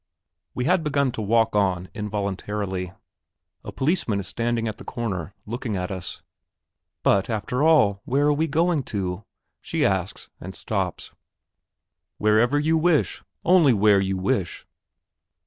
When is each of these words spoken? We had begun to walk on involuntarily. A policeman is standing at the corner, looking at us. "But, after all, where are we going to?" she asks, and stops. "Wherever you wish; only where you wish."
We 0.55 0.65
had 0.65 0.83
begun 0.83 1.11
to 1.11 1.21
walk 1.21 1.55
on 1.55 1.87
involuntarily. 1.93 2.91
A 3.63 3.71
policeman 3.71 4.19
is 4.19 4.25
standing 4.27 4.67
at 4.67 4.79
the 4.79 4.83
corner, 4.83 5.35
looking 5.45 5.77
at 5.77 5.91
us. 5.91 6.23
"But, 7.03 7.29
after 7.29 7.61
all, 7.61 8.01
where 8.03 8.25
are 8.25 8.33
we 8.33 8.47
going 8.47 8.81
to?" 8.85 9.25
she 9.61 9.85
asks, 9.85 10.31
and 10.39 10.55
stops. 10.55 11.11
"Wherever 12.17 12.57
you 12.57 12.79
wish; 12.79 13.21
only 13.45 13.73
where 13.73 13.99
you 13.99 14.17
wish." 14.17 14.65